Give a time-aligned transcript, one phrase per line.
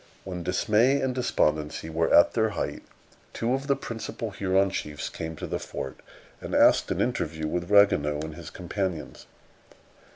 [0.23, 2.81] When dismay and despondency were at their height,
[3.33, 5.99] two of the principal Huron chiefs came to the fort,
[6.41, 9.27] and asked an interview with Ragueneau and his companions.